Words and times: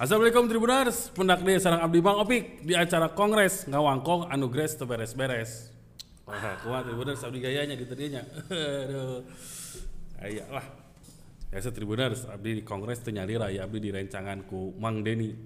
Assalamualaikum 0.00 0.48
Tribuners, 0.48 1.12
pundak 1.12 1.44
deh 1.44 1.60
sarang 1.60 1.84
Abdi 1.84 2.00
Bang 2.00 2.16
Opik 2.24 2.64
di 2.64 2.72
acara 2.72 3.12
Kongres 3.12 3.68
ngawangkong 3.68 4.32
anu 4.32 4.48
gres 4.48 4.72
teu 4.72 4.88
beres-beres. 4.88 5.68
Wah, 6.24 6.56
kumaha 6.64 6.88
Tribuners 6.88 7.20
abdi 7.20 7.36
gayanya 7.44 7.76
di 7.76 7.84
tadinya. 7.84 8.24
Aduh. 8.48 9.20
Aya 10.24 10.48
lah. 10.48 10.64
Biasa 11.52 11.68
Tribuners 11.76 12.24
abdi 12.32 12.56
di 12.56 12.62
Kongres 12.64 13.04
teu 13.04 13.12
nyali 13.12 13.36
raya 13.36 13.68
abdi 13.68 13.76
di 13.76 13.92
rencangan 13.92 14.48
ku 14.48 14.72
Mang 14.80 15.04
Deni. 15.04 15.36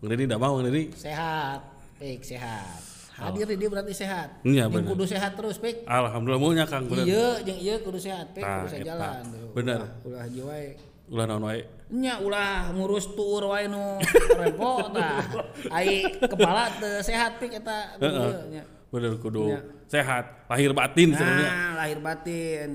Mang 0.00 0.08
Deni 0.08 0.24
da 0.24 0.40
mau 0.40 0.56
Mang 0.56 0.72
Deni? 0.72 0.88
Sehat, 0.96 1.60
Pik, 2.00 2.24
sehat. 2.24 2.80
Hadir 3.12 3.44
di 3.44 3.60
dia 3.60 3.68
berarti 3.68 3.92
sehat. 3.92 4.40
Oh. 4.40 4.48
Iya, 4.48 4.72
bener. 4.72 4.88
kudu 4.88 5.04
sehat 5.04 5.36
terus, 5.36 5.60
Pik. 5.60 5.84
Alhamdulillah 5.84 6.40
mulnya 6.40 6.64
Kang. 6.64 6.88
Iya, 6.88 7.44
jeung 7.44 7.60
ieu 7.60 7.76
kudu 7.84 8.00
sehat, 8.00 8.32
Pik, 8.32 8.40
Tah, 8.40 8.64
kudu 8.64 8.72
eta. 8.72 8.88
jalan. 8.88 9.24
Bener. 9.52 9.80
Ulah, 10.08 10.24
wae. 10.48 10.91
Ulah 11.12 11.24
naon 11.28 11.44
wae. 11.44 11.60
Nya 11.92 12.24
ulah 12.24 12.72
ngurus 12.72 13.12
tuur 13.12 13.52
wae 13.52 13.68
nu 13.68 14.00
repot 14.32 14.96
tah. 14.96 15.20
Ai 15.68 16.08
kepala 16.16 16.72
teu 16.80 17.04
sehat 17.04 17.36
Pik 17.36 17.60
eta 17.60 18.00
Heeh. 18.00 18.64
Bener 18.88 19.16
kudu 19.20 19.52
sehat, 19.88 20.48
lahir 20.48 20.72
batin 20.72 21.12
sebenarnya. 21.12 21.48
Nah, 21.52 21.70
lahir 21.80 21.98
batin. 22.00 22.68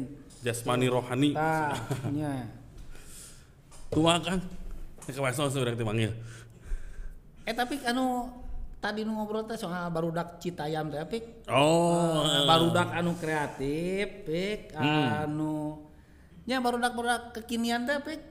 Jasmani 0.45 0.85
rohani. 0.85 1.33
Tah, 1.33 1.73
nya. 2.13 2.45
Kumaha 3.89 4.21
Kang? 4.21 4.41
Kewaso 5.05 5.49
sebenarnya 5.49 5.81
teh 5.81 5.87
manggil. 5.87 6.11
Eh 7.41 7.55
tapi 7.57 7.79
anu 7.85 8.29
tadi 8.77 9.01
nu 9.01 9.17
ngobrol 9.17 9.49
teh 9.49 9.57
soal 9.57 9.89
barudak 9.89 10.37
Citayam 10.37 10.93
teh 10.93 11.01
Pik. 11.09 11.47
Oh, 11.49 12.21
Eh, 12.21 12.45
barudak 12.45 12.93
anu 12.93 13.17
kreatif 13.17 14.27
pik 14.27 14.77
Hmm. 14.77 15.25
anu 15.25 15.86
nya 16.47 16.57
barudak-barudak 16.57 17.35
kekinian 17.35 17.83
teh 17.83 17.99
pik 17.99 18.21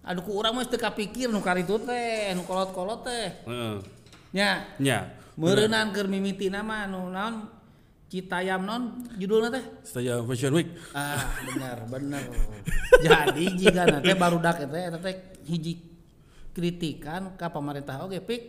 aduh 0.00 0.22
ku 0.22 0.32
urang 0.32 0.54
mah 0.54 0.64
teu 0.64 0.78
kapikir 0.78 1.26
nu 1.26 1.40
karitu 1.40 1.76
teh 1.76 2.30
nu 2.32 2.42
kolot-kolot 2.42 3.02
teh 3.02 3.26
Heeh. 3.44 3.76
nya 4.30 4.48
Nya. 4.78 4.98
meureunan 5.34 5.90
keur 5.90 6.06
mimiti 6.06 6.46
nama 6.46 6.86
naon 6.86 7.50
Citayam 8.06 8.62
non 8.62 9.02
judulna 9.16 9.50
teh 9.50 9.64
Saya 9.82 10.22
Fashion 10.22 10.54
Week. 10.54 10.70
ah 10.94 11.18
bener 11.42 11.78
bener 11.90 12.22
jadi 13.02 13.44
jika 13.52 13.82
nanti 13.84 14.14
barudak 14.14 14.62
teh 14.62 14.82
eta 14.84 14.98
teh 14.98 15.14
hiji 15.42 15.82
kritikan 16.52 17.34
ka 17.34 17.50
pemerintah 17.50 17.98
oge 18.00 18.20
pik 18.20 18.42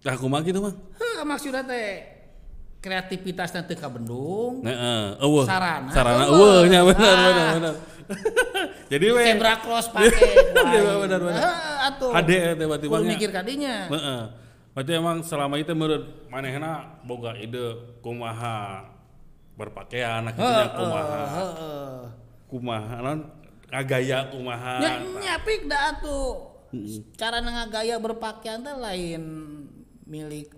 Nah, 0.00 0.16
kumaha 0.16 0.40
gitu 0.40 0.62
mah? 0.62 0.72
heuh 0.96 1.20
maksudna 1.22 1.60
teh 1.60 2.19
kreativitas 2.80 3.52
nanti 3.52 3.76
ka 3.76 3.86
Bandung 3.86 4.64
Heeh, 4.64 5.20
eueuh. 5.20 5.44
Sarana. 5.44 5.92
Sarana 5.92 6.24
eueuh 6.26 6.64
nya 6.66 6.80
benar 6.82 7.12
Ah. 7.12 7.22
benar 7.22 7.48
benar. 7.54 7.74
Jadi 8.92 9.06
we 9.06 9.22
zebra 9.22 9.54
cross 9.60 9.86
pake 9.94 10.18
Iya, 10.50 10.98
benar, 10.98 11.20
benar. 11.20 11.40
atuh 11.86 12.10
Bang, 12.10 13.04
ya? 13.04 13.10
mikir 13.12 13.30
kadinya 13.30 13.86
Heeh. 13.86 14.22
Berarti 14.70 14.92
emang 14.92 15.20
selama 15.20 15.54
itu 15.56 15.70
menurut 15.72 16.26
manehna 16.26 16.98
boga 17.02 17.34
ide 17.34 17.74
kumaha 18.00 18.86
berpakaian 19.54 20.24
nah 20.24 20.32
Heeh, 20.32 20.40
kitu 20.40 20.50
nya 20.56 20.66
kumaha 20.72 21.20
heeh. 21.28 21.94
kumaha 22.48 22.94
non 22.98 23.18
ngagaya 23.68 24.18
kumaha. 24.26 24.74
nya 24.78 24.90
nyapik 25.20 25.68
da 25.68 25.94
atuh 25.94 26.48
cara 27.14 27.38
ngagaya 27.38 27.98
berpakaian 27.98 28.58
teh 28.60 28.72
lain 28.72 29.22
milik 30.02 30.48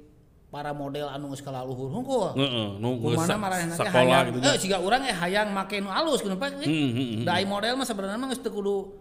para 0.52 0.76
model 0.76 1.08
anu 1.08 1.32
geus 1.32 1.40
kalaluhur 1.40 1.88
hungkul 1.88 2.36
nu 2.76 2.88
sa- 3.16 3.40
marahna 3.40 3.72
teh 3.72 3.88
sakola 3.88 3.96
hayang 3.96 4.24
gitu 4.28 4.38
eh 4.44 4.56
siga 4.60 4.76
urang 4.78 5.00
eh 5.02 5.16
hayang 5.16 5.48
make 5.48 5.80
nu 5.80 5.88
alus 5.88 6.20
pak 6.20 6.60
Hmm, 6.60 6.68
hmm, 6.68 6.92
hmm. 6.92 7.24
da 7.24 7.40
ai 7.40 7.48
model 7.48 7.72
mah 7.72 7.88
sebenarnya 7.88 8.20
mah 8.20 8.28
geus 8.28 8.44
kudu 8.44 8.92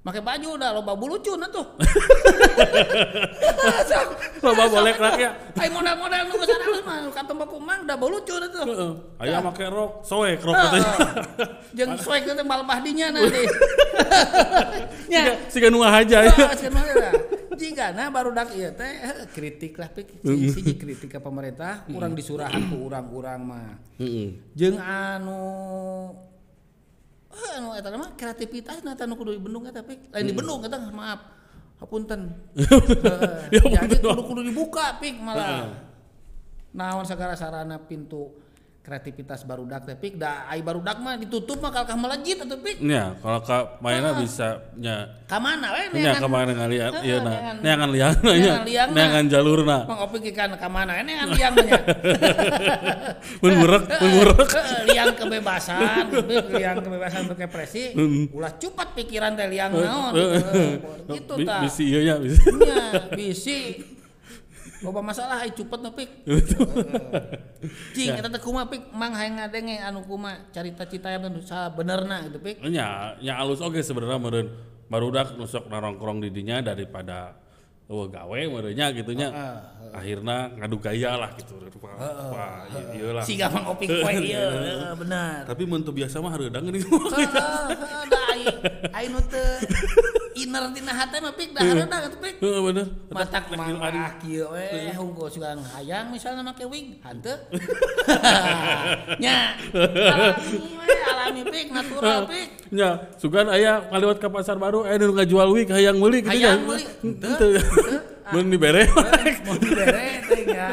make 0.00 0.20
baju 0.20 0.48
udah 0.56 0.70
loba 0.72 0.92
bulucun 0.92 1.40
atuh 1.40 1.64
Loba 4.40 4.64
boleh 4.68 4.96
ya. 5.16 5.30
ai 5.56 5.68
model-model 5.68 6.20
nu 6.24 6.34
geus 6.40 6.48
alus 6.50 6.80
mah 6.84 6.96
nu 7.04 7.10
katempo 7.10 7.44
kumang 7.44 7.84
udah 7.84 7.96
bulucun 7.96 8.40
atuh 8.40 8.64
Heeh. 8.64 8.92
Aya 9.20 9.40
make 9.40 9.64
rok, 9.64 10.00
soek 10.00 10.40
rok 10.40 10.56
katanya. 10.56 10.92
jeung 11.72 11.92
swag 11.96 12.24
teh 12.24 12.44
balbah 12.44 12.80
dinya 12.80 13.12
na 13.12 13.20
deh 13.24 13.44
nya 15.08 15.36
Siga 15.48 15.68
nu 15.68 15.80
aja 15.80 16.24
ya. 16.24 16.32
Ah, 16.32 16.52
sekarang 16.52 16.84
lah. 16.96 17.12
Jika 17.60 17.92
nah 17.92 18.08
baru 18.08 18.32
dak 18.32 18.56
ieu 18.56 18.72
teh 18.72 18.88
eh, 18.88 19.28
kritik 19.28 19.76
lah 19.76 19.92
pik 19.92 20.24
si, 20.24 20.48
si 20.48 20.72
kritik 20.80 21.12
ke 21.12 21.20
pemerintah 21.20 21.84
kurang 21.84 22.16
disurahan 22.16 22.56
ku 22.72 22.88
urang-urang 22.88 23.40
mah. 23.44 23.76
Jeung 24.56 24.80
anu 24.80 25.44
eh, 27.28 27.60
anu 27.60 27.76
eta 27.76 27.92
mah 27.92 28.16
kreativitas 28.16 28.80
na 28.80 28.96
anu 28.96 29.12
kudu 29.20 29.36
di 29.36 29.40
Bandung 29.44 29.68
eta 29.68 29.84
pik. 29.84 30.08
Lain 30.08 30.24
di 30.24 30.32
Bandung 30.32 30.64
eta 30.64 30.80
maaf. 30.88 31.20
Hapunten. 31.80 32.32
Ya, 33.52 33.60
Jadi 33.84 34.00
kudu 34.00 34.22
kudu 34.24 34.40
dibuka 34.40 34.96
pik 34.96 35.20
malah. 35.20 35.68
Naon 36.72 37.04
sagala 37.04 37.36
sarana 37.36 37.76
pintu 37.76 38.32
kreativitas 38.80 39.44
barudak 39.44 39.84
teh 39.84 39.92
pik 39.92 40.16
da 40.16 40.48
ai 40.48 40.60
barudak 40.60 40.96
mah 40.98 41.14
ditutup 41.14 41.60
mah 41.60 41.68
kalkah 41.68 41.94
melejit 41.94 42.40
atuh 42.40 42.56
pik. 42.56 42.80
Nya, 42.80 43.12
kalau 43.16 43.40
ka 43.40 43.76
mainnya 43.78 44.16
bisa 44.16 44.72
nya 44.74 45.20
Ka 45.28 45.36
mana 45.36 45.70
we 45.70 45.94
nya 45.94 46.16
kemarin 46.16 46.56
ngaliat 46.56 46.92
Heeh, 46.98 47.06
ieu 47.06 47.18
na. 47.20 47.30
neangan- 47.30 47.60
Neangan 47.60 47.88
liang 47.92 48.14
nya. 48.40 48.54
liangna. 48.64 48.96
Neangan 48.96 49.24
jalurna. 49.28 49.78
Mang 49.84 50.00
opik 50.00 50.24
ikan 50.28 50.56
ke 50.56 50.66
mana 50.66 50.92
ini 50.98 51.12
kan 51.12 51.28
liang 51.28 51.52
banyak. 51.54 51.82
Mun 53.44 53.52
ngurek, 53.54 53.82
mun 53.86 54.10
ngurek. 54.10 54.48
liang 54.86 55.12
kebebasan, 55.14 56.04
liang 56.50 56.78
kebebasan 56.80 57.20
berekspresi. 57.28 57.84
Ulah 58.32 58.52
cepat 58.54 58.96
pikiran 58.96 59.36
teh 59.36 59.46
liang 59.46 59.70
naon. 59.70 60.12
Gitu 61.06 61.34
ta. 61.44 61.60
Bisi 61.62 61.84
ieu 61.86 62.00
nya 62.00 62.16
bisi. 62.16 62.40
Nya, 62.58 62.80
bisi. 63.12 63.58
Loba 64.80 65.04
masalah 65.04 65.44
ai 65.44 65.52
cepet 65.52 65.78
no 65.78 65.92
pik. 65.92 66.08
Cing 67.94 68.08
eta 68.16 68.28
teh 68.28 68.40
kumaha 68.40 68.64
pik 68.64 68.88
mang 68.90 69.12
hayang 69.12 69.36
ngadenge 69.36 69.76
anu 69.76 70.00
kumaha 70.02 70.48
carita 70.48 70.88
citayam 70.88 71.28
teh 71.28 71.44
salah 71.44 71.68
benerna 71.68 72.24
gitu 72.24 72.40
pik. 72.40 72.64
Nya, 72.64 73.12
nya 73.20 73.32
alus 73.36 73.60
oge 73.60 73.84
sebenarnya 73.84 74.16
meureun 74.16 74.48
barudak 74.88 75.36
nusok 75.36 75.68
narongkrong 75.68 76.24
di 76.24 76.32
dinya 76.32 76.64
daripada 76.64 77.36
eueuh 77.86 78.08
gawe 78.08 78.40
meureunnya 78.48 78.86
gitu 78.96 79.12
nya. 79.12 79.28
Akhirna 79.92 80.48
ngadu 80.56 80.80
gaya 80.80 81.18
lah 81.18 81.30
gitu. 81.36 81.60
Wah, 81.76 82.64
ieu- 82.70 82.90
ieu 82.96 83.10
lah. 83.12 83.24
Siga 83.26 83.52
mang 83.52 83.68
opik 83.68 83.84
poe 84.04 84.16
ieu 84.16 84.32
heeh, 84.32 84.94
bener. 84.96 85.44
Tapi 85.44 85.62
mun 85.68 85.84
teu 85.84 85.92
biasa 85.92 86.24
mah 86.24 86.32
hareudeung 86.32 86.72
geuning. 86.72 86.84
Heeh, 86.88 87.28
heeh, 87.28 88.02
da 88.08 88.20
ai 88.32 88.42
ai 88.96 89.04
nu 89.12 89.20
teu 89.28 89.44
inner 90.46 90.64
tina 90.72 90.92
hate 90.94 91.16
mah 91.20 91.32
pik 91.36 91.50
da 91.52 91.60
hareuda 91.60 91.96
atuh 92.08 92.20
pik. 92.20 92.34
Heeh 92.40 92.60
bener. 92.64 92.86
Matak 93.12 93.44
mah 93.56 94.16
kieu 94.22 94.46
we 94.52 94.92
hungkul 94.94 95.28
sugan 95.28 95.60
hayang 95.76 96.08
misalnya 96.14 96.42
make 96.46 96.64
wig 96.68 96.96
hanteu. 97.04 97.36
Nya. 99.22 99.54
Alami 101.10 101.42
pik 101.48 101.66
natural 101.74 102.24
pik. 102.30 102.48
Nya, 102.70 102.88
sugan 103.18 103.50
aya 103.50 103.84
ngaliwat 103.90 104.18
ka 104.22 104.28
pasar 104.30 104.56
baru 104.56 104.86
aya 104.86 104.96
nu 105.02 105.12
ngajual 105.14 105.48
wig 105.52 105.68
hayang 105.68 105.98
meuli 105.98 106.22
gitu 106.22 106.30
Hayang 106.32 106.62
nya. 106.62 106.66
meuli. 106.66 106.84
Henteu. 107.04 107.50
Mun 108.32 108.46
dibere. 108.46 108.86
Mau 109.42 109.56
dibere 109.58 110.02
teh 110.30 110.42
nya. 110.46 110.68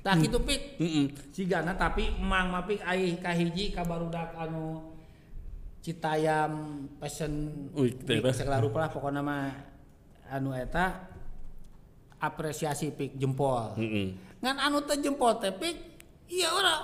Tah 0.00 0.14
kitu 0.16 0.38
pik. 0.40 0.78
Heeh. 0.80 1.06
Sigana 1.34 1.74
tapi 1.74 2.08
emang 2.16 2.48
mah 2.54 2.64
pik 2.64 2.80
ai 2.86 3.18
kahiji 3.20 3.74
ka 3.74 3.82
barudak 3.84 4.32
anu 4.38 4.95
Citayam 5.86 6.82
tah. 6.98 8.34
segala 8.34 8.58
rupa 8.58 8.82
lah 8.82 8.90
pokoknya 8.90 9.22
mah 9.22 9.54
anu 10.34 10.50
eta 10.50 11.06
apresiasi 12.18 12.90
pik 12.90 13.14
jempol. 13.14 13.78
Heeh. 13.78 14.18
Ngan 14.42 14.56
anu 14.66 14.82
teh 14.82 14.98
jempol 14.98 15.38
teh 15.38 15.54
pik 15.54 15.78
iya 16.26 16.50
ora 16.50 16.74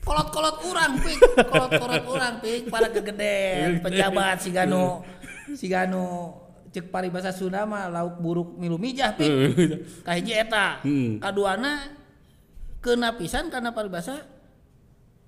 kolot-kolot 0.00 0.56
urang 0.64 0.96
pik, 1.04 1.20
kolot-kolot 1.52 2.04
urang 2.08 2.40
pik 2.40 2.72
para 2.72 2.88
kegedean 2.88 3.76
pejabat 3.84 4.40
si 4.40 4.48
ganu 4.56 5.04
si 5.52 5.68
ganu 5.68 6.32
cek 6.72 6.88
paribasa 6.88 7.36
Sunda 7.36 7.68
mah 7.68 7.92
lauk 7.92 8.24
buruk 8.24 8.56
milu 8.56 8.80
mijah 8.80 9.20
pik. 9.20 9.28
Kahiji 10.08 10.32
eta. 10.32 10.80
Hmm. 10.80 11.20
Kaduana 11.20 11.92
keuna 12.80 13.20
pisan 13.20 13.52
karena 13.52 13.76
paribasa 13.76 14.24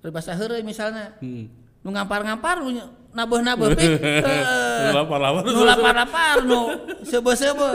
paribasa 0.01 0.33
heureuy 0.33 0.65
misalnya. 0.65 1.13
Heeh. 1.21 1.61
Nu 1.83 1.91
ngampar-ngampar 1.91 2.55
nu 2.59 2.69
nabeuh-nabeuh 3.11 3.71
pik. 3.71 3.91
Heeh. 3.99 4.81
Nu 4.83 4.95
lapar-lapar. 4.95 5.41
nu 5.45 5.61
lapar-lapar 5.63 6.37
nu 6.41 6.61
sebe-sebe 7.01 7.71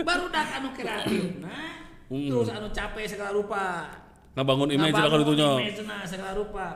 barudak 0.00 0.46
anu 0.52 0.68
kreatif 0.72 1.38
nah 1.38 1.78
terus 2.08 2.48
anu 2.50 2.68
capek 2.68 3.06
segala 3.06 3.30
rupa 3.30 3.86
Ngabangun 4.30 4.70
image 4.70 4.94
lah 4.94 5.06
kalau 5.06 5.22
ditunya. 5.22 5.50
image-na 5.58 5.96
segala 6.02 6.32
rupa 6.34 6.66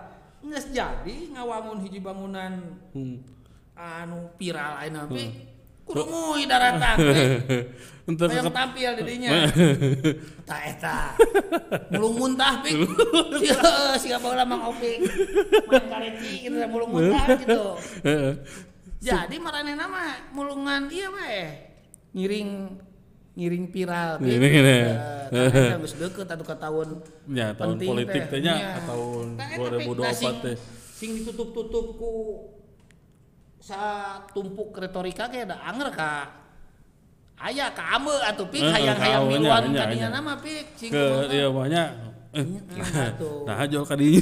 nggak 0.41 0.65
jadi 0.69 1.17
ngawangun 1.33 1.79
hiji 1.81 1.99
bangunan 1.99 2.53
Hmm. 2.93 3.19
anu 3.75 4.31
viral 4.35 4.79
ayeuna 4.79 5.05
tapi 5.05 5.25
kudu 5.85 6.03
muy 6.09 6.49
daratan. 6.49 6.97
Entar 8.05 8.29
Yang 8.37 8.53
tampil 8.53 8.91
di 9.01 9.03
dinya. 9.05 9.31
Eta. 10.73 11.17
Mulung 11.93 12.15
muntah 12.21 12.61
pik. 12.61 12.77
Sia 13.41 13.57
siga 13.97 14.21
baheula 14.21 14.45
Mang 14.45 14.69
Opik. 14.69 15.01
Main 15.69 15.85
kaleci 15.89 16.49
gitu 16.49 16.57
mulung 16.69 16.91
muntah 16.93 17.27
gitu. 17.41 17.65
Jadi 19.05 19.37
marane 19.37 19.73
nama 19.77 20.17
mulungan 20.33 20.89
iya 20.89 21.09
we. 21.13 21.37
Ngiring 22.13 22.51
ngiring 23.37 23.65
viral. 23.73 24.11
Pik. 24.21 24.37
Eh, 24.37 24.97
Karena 25.33 25.77
geus 25.81 25.97
deukeut 25.97 26.29
atuh 26.29 26.47
ka 26.47 26.57
tahun 26.61 27.01
Ya, 27.27 27.57
tahun 27.57 27.81
politik 27.81 28.29
teh. 28.31 28.39
nya 28.45 28.55
Nya. 28.55 28.85
tahun 28.85 29.27
Nah, 29.35 29.49
eta, 29.51 29.81
Pik, 29.81 29.97
2024 29.97 30.05
nah, 30.05 30.33
teh. 30.45 30.57
Sing 30.95 31.11
ditutup-tutup 31.19 31.87
ku 31.97 32.13
sa 33.65 33.81
tumpuk 34.37 34.77
retorika 34.77 35.25
ge 35.33 35.49
da 35.49 35.57
anger 35.65 35.89
ka 35.89 36.29
aya 37.41 37.73
ka 37.73 37.97
ame 37.97 38.13
atuh 38.29 38.45
pik 38.53 38.61
Heeh, 38.61 38.73
hayang-hayang 38.77 39.25
ka 39.25 39.25
ame 39.25 39.33
nya, 39.33 39.41
miluan 39.41 39.63
nya, 39.73 39.81
kadinya 39.89 40.09
nya. 40.13 40.17
nama 40.21 40.33
pik 40.37 40.65
Ke 40.93 41.05
iya 41.33 41.49
banyak. 41.49 41.89
Eh, 42.35 42.45
atuh. 43.09 43.43
nah 43.49 43.65
jual 43.65 43.89
kadinya 43.89 44.21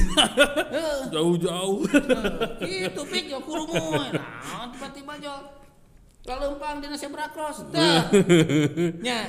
jauh-jauh. 1.11 1.83
Gitu 2.63 3.03
pik 3.03 3.25
yo 3.35 3.43
kurumu. 3.43 3.99
Nah, 4.15 4.71
tiba-tiba 4.71 5.15
jo 5.19 5.35
kalempang 6.23 6.79
dina 6.79 6.95
zebra 6.95 7.27
cross. 7.35 7.67
Dah. 7.75 8.15
Nya. 9.03 9.27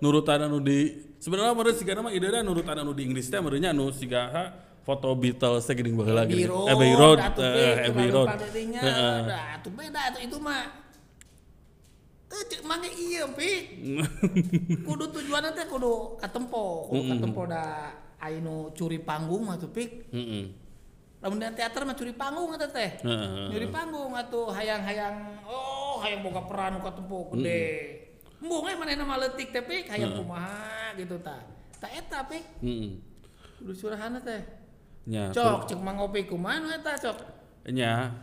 Nurutan 0.00 0.48
anu 0.48 0.56
di 0.64 0.88
sebenarnya 1.20 1.52
meureun 1.52 1.76
sigana 1.76 2.00
mah 2.00 2.16
idena 2.16 2.40
nurutan 2.40 2.80
anu 2.80 2.96
di 2.96 3.04
Inggris 3.04 3.28
teh 3.28 3.36
nya 3.60 3.76
anu 3.76 3.92
sigaha 3.92 4.69
foto 4.84 5.12
Beatles 5.14 5.64
teh 5.68 5.74
geuning 5.76 5.96
baheula 5.96 6.24
Abbey. 6.24 6.44
Road, 6.48 6.68
Abbey 6.72 6.92
Road, 6.96 7.18
atuh, 7.20 7.44
eh, 7.44 7.90
beda 9.70 10.00
atuh 10.10 10.20
itu 10.24 10.36
mah. 10.40 10.88
Eh, 12.30 12.42
cek 12.46 12.62
mangga 12.62 12.86
iya, 12.86 13.26
Pik. 13.26 13.62
kudu 14.86 15.04
tujuanna 15.10 15.50
teh 15.50 15.66
kudu 15.66 16.14
katempo, 16.22 16.86
kudu 16.86 17.10
katempo 17.10 17.42
da 17.50 17.90
anu 18.22 18.70
curi 18.70 19.02
panggung 19.02 19.50
mah 19.50 19.58
tuh, 19.58 19.70
Pik. 19.74 20.14
Lamun 21.20 21.36
di 21.36 21.46
teater 21.52 21.82
mah 21.84 21.92
curi 21.98 22.14
panggung 22.16 22.54
eta 22.54 22.70
teh. 22.70 23.02
Heeh. 23.02 23.50
Curi 23.52 23.66
panggung 23.68 24.14
atuh 24.16 24.48
hayang-hayang 24.54 25.42
oh 25.44 26.00
hayang 26.00 26.24
boga 26.24 26.46
peran 26.48 26.80
katempo 26.80 27.28
gede. 27.34 27.66
Embung 28.40 28.64
eh 28.70 28.78
manehna 28.78 29.04
mah 29.04 29.20
leutik 29.20 29.52
teh 29.52 29.60
Pik, 29.60 29.90
hayang 29.92 30.16
kumaha 30.16 30.96
gitu 30.96 31.18
tah. 31.20 31.44
Tah 31.76 31.90
eta 31.92 32.24
Pik, 32.30 32.62
Heeh. 32.62 32.96
kudu 33.58 33.74
surahana 33.74 34.22
teh. 34.22 34.59
Nya. 35.08 35.32
Cok, 35.32 35.64
cek 35.64 35.80
mangopi 35.80 36.28
kumaha 36.28 36.60
nu 36.60 36.68
eta 36.68 36.92
cok. 36.98 37.16
nya 37.68 38.16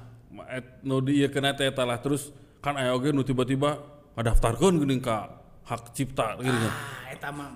nu 0.83 0.97
di 1.01 1.21
ieu 1.21 1.29
kena 1.29 1.53
teh 1.53 1.69
eta 1.69 1.85
lah 1.85 2.01
terus 2.01 2.33
kan 2.59 2.73
aya 2.73 2.97
oge 2.97 3.13
nu 3.13 3.21
tiba-tiba 3.21 3.77
ngadaftarkeun 4.17 4.81
geuning 4.81 4.97
ka 4.97 5.29
hak 5.65 5.93
cipta 5.93 6.35
gitu 6.41 6.57
kan. 6.57 6.73
Ah, 6.73 7.05
eta 7.13 7.29
mah 7.29 7.51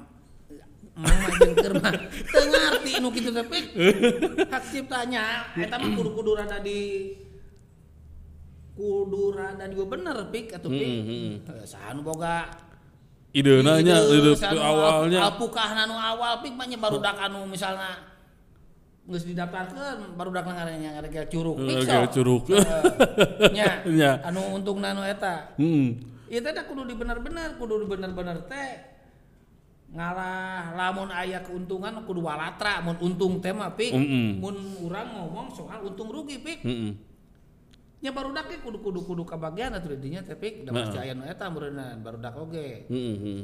Mama 0.92 1.28
jeung 1.40 1.56
keur 1.56 1.74
mah 1.80 1.94
teu 2.28 2.44
ngarti 2.52 2.92
nu 3.00 3.10
kitu 3.10 3.30
teh. 3.32 3.44
Hak 4.52 4.64
ciptanya 4.70 5.56
eta 5.58 5.76
mah 5.80 5.90
kudu-kudu 5.96 6.32
rada 6.38 6.60
di 6.62 7.12
kudu 8.76 9.36
rada 9.36 9.66
juga 9.72 9.98
bener 9.98 10.18
Pik 10.30 10.60
atuh 10.60 10.70
Pik. 10.70 10.86
Heeh, 10.86 11.02
heeh. 11.08 11.34
Eh, 11.64 11.66
Saha 11.66 11.96
nu 11.96 12.06
boga 12.06 12.52
ide 13.32 13.64
Ide, 13.64 14.36
anu 14.44 14.60
awalnya. 14.60 15.32
Alpukah 15.32 15.72
nu 15.88 15.96
awal 15.96 16.44
pik 16.44 16.54
banyak 16.60 16.78
barudak 16.78 17.16
anu 17.16 17.48
misalnya 17.48 18.11
geus 19.02 19.26
didaftarkeun 19.26 20.14
barudak 20.14 20.46
ngarannya 20.46 20.90
ngarannya 20.94 21.24
curug 21.28 21.58
Eh, 21.58 21.66
pik 21.68 21.76
kayak 21.84 22.10
curug. 22.14 22.44
Eh, 22.48 22.64
nya 23.52 23.70
Nya. 23.98 24.12
anu 24.24 24.56
untungna 24.56 24.94
nu 24.94 25.02
eta 25.02 25.52
Heeh. 25.58 25.98
ieu 26.30 26.40
teh 26.40 26.64
kudu 26.64 26.86
dibener-bener 26.86 27.58
kudu 27.58 27.86
bener-bener 27.86 28.46
teh 28.46 28.70
ngalah 29.92 30.72
lamun 30.72 31.12
aya 31.12 31.44
keuntungan 31.44 32.08
kudu 32.08 32.24
walatra 32.24 32.80
mun 32.80 32.96
untung 33.04 33.44
teh 33.44 33.52
mah 33.52 33.76
pik 33.76 33.92
mun 34.40 34.56
urang 34.80 35.12
ngomong 35.12 35.52
soal 35.52 35.84
untung 35.84 36.08
rugi 36.08 36.40
pik. 36.40 36.60
Nya 38.02 38.10
barudak 38.10 38.50
ge 38.50 38.58
kudu 38.60 38.82
kudu 38.82 39.06
kudu 39.06 39.22
kabagian 39.22 39.78
atuh 39.78 39.94
dinya 39.94 40.26
teh 40.26 40.34
pik 40.34 40.66
da 40.66 40.74
Heeh. 40.74 40.82
pasti 40.82 40.98
aya 40.98 41.14
nu 41.14 41.22
eta 41.22 41.46
meureunna 41.48 42.02
barudak 42.02 42.34
oge 42.34 42.90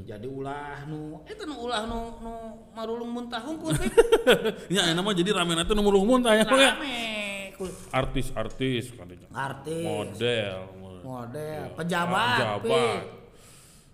jadi 0.03 0.25
ulah 0.25 0.81
nu 0.89 1.21
eta 1.23 1.45
nu 1.45 1.61
ulah 1.61 1.85
nu 1.85 1.99
nu 2.19 2.33
marulung 2.73 3.13
muntah 3.13 3.37
hungkul 3.37 3.77
pik 3.77 3.93
Nya 4.73 4.89
aya 4.89 4.97
mah 4.97 5.13
jadi 5.13 5.29
ramena 5.29 5.61
teh 5.61 5.77
nu 5.77 5.85
mulung 5.85 6.03
muntah 6.03 6.33
ya. 6.33 6.41
rame 6.41 6.97
Ku- 7.53 7.69
Artis-artis 7.89 8.93
katanya. 8.93 9.29
artis 9.31 9.81
Model. 9.81 10.57
model 11.01 11.61
Iya. 11.63 11.73
pejabat, 11.73 12.37
Pejabat. 12.37 12.61
pik 12.65 13.01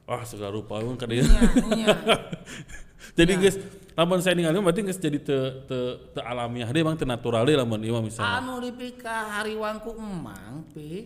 Wah, 0.03 0.23
segala 0.27 0.51
rupa 0.51 0.79
pun 0.79 0.99
nya. 0.99 1.95
Jadi 3.19 3.31
guys, 3.39 3.55
lamun 3.93 4.19
saya 4.19 4.33
ningali 4.33 4.57
berarti 4.57 4.81
geus 4.83 4.97
jadi 4.97 5.17
te 5.17 5.37
te 5.63 5.77
te 6.09 6.19
alamiah 6.19 6.65
deh 6.65 6.81
bang, 6.81 6.95
te 6.95 7.05
natural 7.05 7.43
deh 7.43 7.53
lamun 7.53 7.77
ieu 7.79 7.93
mah 7.93 8.01
misalnya. 8.01 8.39
anu 8.39 8.57
dipika 8.59 9.15
hariwangku 9.37 9.93
emang 9.93 10.65
pik 10.69 11.05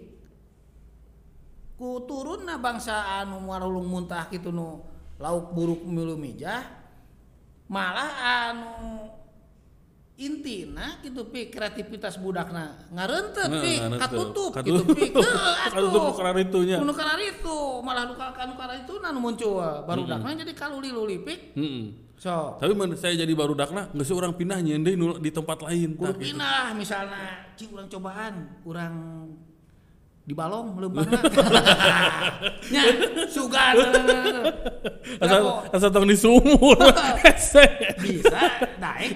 ku 1.76 2.02
turunna 2.04 2.58
bangsa 2.58 2.96
anu 3.22 3.38
marulung 3.40 3.86
muntah 3.86 4.26
gitu 4.28 4.50
nu 4.50 4.82
lauk 5.18 5.52
buruk 5.52 5.84
milu 5.84 6.16
mijah 6.16 6.64
malah 7.68 8.12
anu 8.48 9.12
intina 10.18 10.98
gitu 11.04 11.30
pik 11.30 11.54
kreativitas 11.54 12.18
budakna 12.18 12.88
ngarentep 12.90 13.50
Heeh, 13.52 13.62
pik 13.62 13.80
ngarentep. 13.84 14.02
katutup 14.02 14.52
Katutup. 14.56 14.86
gitu 14.96 15.20
Heeh, 15.22 15.56
Katutup 15.70 16.02
ku 16.02 16.14
kararitunya. 16.16 16.76
Kuno 16.82 16.94
karar 16.96 17.20
itu 17.22 17.58
malah 17.86 18.04
nu 18.10 18.16
karar 18.58 18.76
itu 18.80 18.94
nanu 18.98 19.20
muncul 19.22 19.62
barudakna 19.86 20.34
jadi 20.34 20.54
kaluli-luli 20.56 21.22
pik 21.22 21.40
Heeh. 21.54 22.07
So. 22.18 22.58
Tapi 22.58 22.74
mun 22.74 22.98
saya 22.98 23.14
jadi 23.14 23.34
barudakna 23.38 23.94
geus 23.94 24.10
orang 24.12 24.34
pindah 24.34 24.58
nyeun 24.60 24.82
deui 24.82 24.98
nu 24.98 25.16
di 25.22 25.30
tempat 25.30 25.62
lain. 25.64 25.94
kudu 25.96 26.10
tah, 26.10 26.14
gitu. 26.18 26.24
pindah 26.34 26.66
misalnya 26.74 27.24
cing 27.54 27.70
urang 27.72 27.88
cobaan 27.88 28.34
urang 28.66 28.96
di 30.28 30.36
balong 30.36 30.76
leumpangna 30.76 31.24
nya 32.76 32.84
sugan. 33.32 33.76
Asal 35.24 35.42
asal 35.72 35.90
tong 35.94 36.04
di 36.04 36.18
sumur. 36.20 36.76
Bisa 38.04 38.44
daek. 38.76 39.14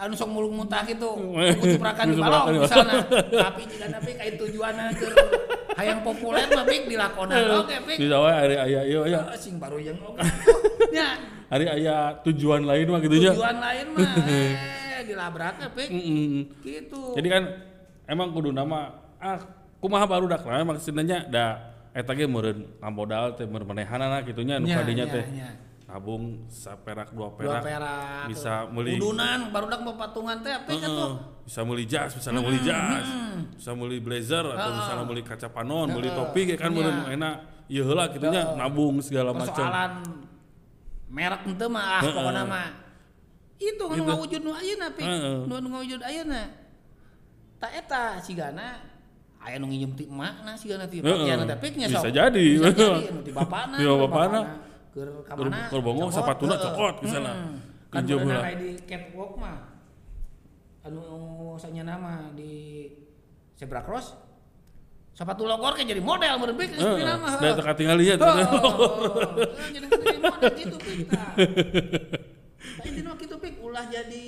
Anu 0.00 0.16
sok 0.16 0.32
mulung 0.32 0.56
muntah 0.56 0.80
gitu 0.88 1.12
kuciprakan 1.60 2.08
di 2.08 2.16
balong 2.16 2.64
misalnya. 2.64 3.04
Tapi 3.28 3.68
jika 3.68 3.92
napi 3.92 4.16
kain 4.16 4.34
tujuanna 4.40 4.88
ke 4.96 5.12
hayang 5.76 6.00
populer 6.00 6.48
mah 6.48 6.64
pik 6.64 6.88
dilakonan 6.88 7.60
oke 7.60 7.76
pik 7.84 7.96
Di 8.00 8.08
Jawa 8.08 8.32
hari 8.32 8.56
aya 8.56 8.80
ieu 8.88 9.04
aya. 9.04 9.28
Ah, 9.28 9.36
sing 9.36 9.60
baru 9.60 9.76
yang 9.76 10.00
oke. 10.00 10.24
Nya 10.88 11.20
Hari 11.50 11.66
aya 11.66 12.14
tujuan 12.22 12.62
lain 12.62 12.86
mah 12.86 13.00
gitu 13.02 13.14
tujuan 13.18 13.58
lain 13.58 13.86
mah. 13.92 14.06
Eh 15.00 15.08
dilabraknya 15.08 15.68
pik. 15.72 15.88
Heeh. 15.88 16.44
gitu. 16.60 17.16
Jadi 17.16 17.26
kan 17.26 17.42
emang 18.04 18.30
kudu 18.30 18.52
nama 18.52 18.94
ah 19.16 19.40
kumaha 19.80 20.04
barudak 20.04 20.44
lah 20.44 20.60
maksudnya 20.62 21.24
da 21.24 21.46
eta 21.90 22.12
ge 22.12 22.28
meureun 22.28 22.68
ngamodal 22.78 23.32
teh 23.32 23.48
meureun 23.48 23.66
manehanana 23.66 24.20
kitu 24.22 24.44
nya 24.44 24.60
nu 24.60 24.68
Nya, 24.68 24.84
kadinya 24.84 25.06
nya, 25.08 25.14
teh. 25.16 25.24
nya. 25.32 25.50
Nabung 25.90 26.46
saperak 26.46 27.10
dua 27.10 27.34
dua 27.34 27.58
perak. 27.58 27.62
perak. 27.66 28.24
bisa 28.30 28.68
meuli 28.70 28.94
kudunan 28.94 29.50
barudak 29.50 29.80
patungan 29.82 30.36
teh 30.38 30.52
apa 30.54 30.70
tuh 30.70 31.12
bisa 31.42 31.60
meuli 31.66 31.82
jas, 31.82 32.14
misalnya 32.14 32.40
meuli 32.46 32.60
jas, 32.62 33.06
bisa 33.58 33.70
meuli 33.74 33.98
blazer 33.98 34.44
atau 34.46 34.70
misalnya 34.70 35.02
meuli 35.02 35.22
kaca 35.26 35.48
panon, 35.50 35.90
meuli 35.90 36.06
topi 36.14 36.46
kayak 36.46 36.60
kan 36.60 36.70
Iya. 36.70 36.76
meureun 36.78 36.98
enak. 37.10 37.34
Ieu 37.66 37.82
heula 37.82 38.06
kitu 38.06 38.26
nya 38.28 38.54
nabung 38.54 39.02
segala 39.02 39.34
macam. 39.34 39.50
persoalan 39.50 39.92
merek 41.10 41.42
ente 41.44 41.66
mah 41.66 41.84
ah 41.98 42.00
Heeh. 42.00 42.14
pokoknya 42.14 42.42
mah 42.46 42.68
itu 43.60 43.84
nu 43.84 44.02
ngawujud 44.06 44.40
nu 44.40 44.52
ayeuna 44.54 44.88
pi 44.94 45.02
Heeh. 45.02 45.36
nu 45.44 45.54
nu 45.58 45.68
ngawujud 45.68 46.00
ayeuna 46.00 46.42
tak 47.60 47.72
eta 47.76 48.02
sigana 48.22 48.78
aya 49.36 49.58
nu 49.58 49.68
nginjem 49.68 49.92
ti 49.94 50.04
emakna 50.06 50.52
sigana 50.54 50.86
ti 50.86 51.02
pakaian 51.02 51.44
teh 51.44 51.58
piknya 51.58 51.86
Bisa 51.88 52.00
sok. 52.00 52.12
jadi. 52.14 52.44
bisa 52.56 52.70
jadi 52.72 53.08
nu 53.14 53.20
ti 53.20 53.32
bapana 53.32 53.76
Ti 53.76 53.84
bapana. 53.84 54.40
keur 54.90 55.08
ka 55.22 55.32
mana 55.34 55.68
keur 55.68 55.82
bongo 55.82 56.10
sapatuna 56.10 56.54
cokot 56.56 56.94
misalna. 57.04 57.32
Hmm. 57.34 57.56
kan 57.90 58.02
heula. 58.06 58.42
aya 58.42 58.54
di 58.58 58.70
catwalk 58.86 59.32
mah 59.36 59.58
anu 60.80 61.02
sanya 61.60 61.84
nama 61.84 62.32
di 62.32 62.86
zebra 63.54 63.84
cross 63.84 64.14
sepatu 65.12 65.44
logor 65.44 65.72
kayak 65.72 65.88
jadi 65.88 66.00
model 66.00 66.32
meureun 66.36 66.56
pik 66.56 66.70
Heeh. 66.70 66.80
sepina 66.80 67.14
mah 67.14 67.32
Da 67.36 67.52
teu 67.52 67.62
katingal 67.62 67.96
lihat. 67.96 68.18
Oh, 68.18 68.30
jadi 69.68 69.86
jadi 69.86 70.18
model 70.18 70.52
gitu 70.54 70.76
kita. 70.76 71.22
Tapi 72.76 72.88
di 72.90 73.00
gitu 73.02 73.34
pik 73.36 73.54
ulah 73.60 73.84
jadi 73.86 74.26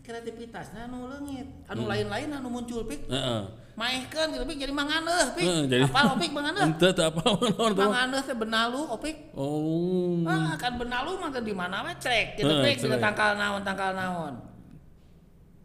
kreativitas 0.00 0.72
nah 0.72 0.84
anu 0.84 1.06
leungit 1.06 1.46
anu 1.66 1.86
lain-lain 1.86 2.28
anu 2.32 2.48
muncul 2.50 2.82
pik 2.82 3.06
Heeh. 3.06 3.42
maehkeun 3.72 4.28
gitu 4.32 4.44
pik 4.44 4.58
jadi 4.58 4.72
manganeuh 4.72 5.26
pik 5.32 5.44
Heeh, 5.44 5.62
jadi- 5.68 5.86
apa 5.86 6.00
opik 6.10 6.30
manganeuh 6.40 6.62
Ente 6.64 6.88
teu 6.90 7.04
apa 7.06 7.20
naon 7.22 7.70
teh. 7.70 7.84
manganeuh 7.84 8.20
teh 8.20 8.34
benalu 8.34 8.80
opik 8.88 9.16
Oh. 9.32 10.24
ah 10.24 10.56
kan 10.56 10.74
benalu 10.74 11.14
mah 11.14 11.30
di 11.30 11.54
mana 11.54 11.84
we 11.84 11.92
trek 11.96 12.34
gitu 12.34 12.48
Heeh, 12.48 12.74
pik 12.74 12.76
trek. 12.82 12.98
tangkal 12.98 13.36
naon 13.36 13.62
tangkal 13.62 13.92
naon 13.92 14.34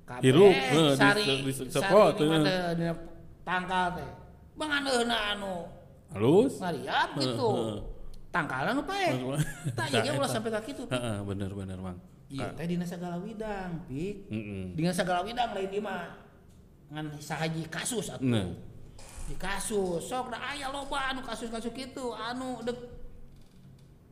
Kabeh 0.05 0.22
Hirup, 0.22 0.53
di- 0.53 0.94
sari 0.94 1.25
di- 1.25 1.41
di 1.41 1.53
sepot, 1.65 2.13
dina 3.46 3.48
tangkal 3.48 3.88
teh 3.94 4.10
manganeuhna 4.58 5.18
anu. 5.38 5.56
Halus. 6.16 6.58
ngariap 6.58 7.14
gitu. 7.22 7.50
tangkalan 8.34 8.75
nu 8.75 8.84
paeh 8.84 9.16
tak 9.80 9.88
jadi 9.94 10.12
ulah 10.16 10.28
eta. 10.28 10.34
sampai 10.40 10.52
ka 10.52 10.62
kitu 10.64 10.84
Heeh, 10.92 11.18
bener 11.24 11.52
bener, 11.56 11.78
Mang. 11.80 11.98
iya 12.28 12.50
teh 12.58 12.66
dina 12.66 12.84
sagala 12.84 13.22
widang 13.22 13.86
pik. 13.86 14.28
Dengan 14.74 14.94
segala 14.96 15.22
widang 15.22 15.54
lain 15.54 15.70
di 15.70 15.80
mah. 15.80 16.25
Ngan 16.90 17.18
sahaji 17.22 17.70
kasus 17.70 18.10
atuh. 18.12 18.25
Nah. 18.25 18.50
di 19.25 19.36
kasus. 19.38 20.06
Sok 20.06 20.34
da 20.34 20.38
aya 20.54 20.70
loba 20.70 21.14
anu 21.14 21.22
kasus-kasus 21.25 21.74
gitu 21.74 22.14
anu 22.14 22.62
dek 22.62 22.78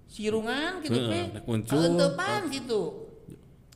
sirungan 0.09 0.81
gitu 0.81 0.99
dek 1.09 1.45
muncul. 1.45 1.73
Kaentepan 1.73 2.41
gitu 2.49 2.81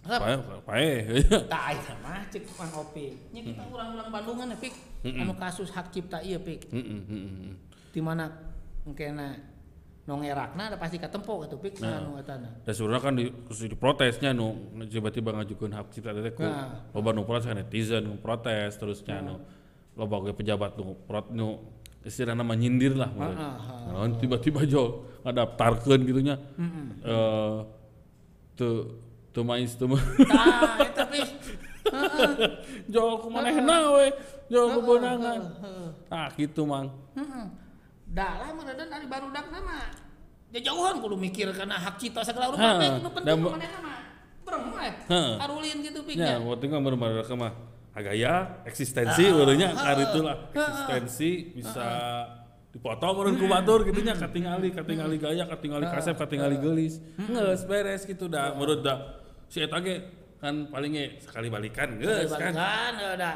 pae 0.07 0.35
pae 0.63 0.89
tak 1.51 1.63
mah 1.99 2.23
cek 2.27 2.43
Mang 2.55 2.71
Opi 2.73 3.05
nya 3.31 3.41
kita 3.43 3.63
urang-urang 3.67 4.07
Bandungan 4.07 4.47
ya 4.49 4.57
pik 4.57 4.73
anu 5.03 5.33
kasus 5.35 5.69
hak 5.69 5.91
cipta 5.91 6.19
ieu 6.19 6.39
pik 6.39 6.71
Heeh, 6.71 7.01
heeh. 7.03 7.53
di 7.91 7.99
mana 7.99 8.31
engkena 8.83 9.35
nongerakna 10.03 10.71
ada 10.71 10.77
pasti 10.79 10.95
katempo 10.95 11.43
gitu 11.43 11.59
pik 11.59 11.83
Nah. 11.83 11.99
anu 11.99 12.15
etana 12.15 12.47
Dan 12.63 12.71
sebenarnya 12.71 13.03
kan 13.03 13.13
di, 13.13 13.27
protesnya 13.75 14.31
nu 14.31 14.55
tiba-tiba 14.83 15.35
ngajukeun 15.35 15.71
hak 15.71 15.87
cipta 15.91 16.15
teh 16.15 16.31
ku 16.31 16.47
Nah. 16.47 16.87
loba 16.95 17.11
nu 17.11 17.27
protes 17.27 17.43
kan 17.43 17.55
netizen 17.55 18.07
nu 18.07 18.15
protes 18.15 18.75
terusnya 18.75 19.19
nu 19.19 19.43
loba 19.99 20.23
ge 20.23 20.31
pejabat 20.31 20.79
nu 20.79 20.95
prot 21.03 21.27
nu 21.29 21.59
istilahna 22.07 22.39
mah 22.39 22.55
nyindir 22.55 22.95
lah 22.95 23.11
Ah, 23.11 23.15
mulai. 23.19 23.35
ah, 23.35 24.05
Nah, 24.07 24.15
tiba-tiba 24.15 24.63
jo 24.63 25.03
ngadaptarkeun 25.27 26.07
gitunya. 26.07 26.35
Eh 27.03 27.57
teu 28.55 28.71
teu 28.71 28.73
mais 28.87 29.06
teu 29.37 29.85
mah. 29.85 30.01
tah 30.01 30.81
eta 30.81 31.05
pik 31.05 31.29
Jo 32.93 33.21
kumanehna 33.21 33.95
we, 33.95 34.11
jo 34.51 34.61
kebenangan. 34.75 35.41
Ah 36.11 36.27
gitu 36.35 36.67
mang. 36.67 36.91
Heeh. 37.15 37.45
Da 38.11 38.43
lah 38.43 38.51
dan 38.75 38.87
dari 38.89 39.05
barudak 39.07 39.47
nama. 39.53 39.87
Jauhan 40.51 41.03
kudu 41.03 41.15
mikir 41.19 41.51
karena 41.53 41.77
hak 41.77 41.95
cipta 42.01 42.23
segala 42.25 42.55
Heeh. 42.55 43.03
nu 43.03 43.09
penting 43.13 43.39
mana 43.39 43.67
mah. 43.83 43.99
Berem 44.43 44.63
we. 44.73 44.89
Heeh. 45.11 45.33
Arulin 45.43 45.77
gitu 45.85 45.99
Ya, 46.01 46.07
piknya. 46.07 46.35
penting 46.39 46.69
kan 46.71 46.79
bener-bener 46.83 47.35
mah 47.35 47.53
agaya 47.97 48.61
eksistensi 48.63 49.25
urangnya 49.33 49.73
kar 49.73 49.97
itulah 49.97 50.37
eksistensi 50.53 51.29
bisa 51.57 51.87
dipotong 52.69 53.13
meureun 53.17 53.35
ku 53.41 53.49
batur 53.49 53.81
gitu 53.89 54.05
nya 54.05 54.13
katingali 54.13 54.69
katingali 54.69 55.17
gaya 55.17 55.49
katingali 55.49 55.89
kasep 55.89 56.13
katingali 56.13 56.61
geulis 56.61 57.01
geus 57.17 57.65
beres 57.65 58.05
gitu 58.05 58.29
dah 58.29 58.53
menurut 58.53 58.85
dah 58.85 59.17
si 59.47 59.63
eta 59.63 59.77
ge 59.79 59.95
kan 60.37 60.69
palingnya 60.69 61.17
sekali 61.17 61.47
balikan 61.49 61.97
geus 61.97 62.29
kan 62.31 62.53
Kan 62.53 62.93
ada 62.95 63.31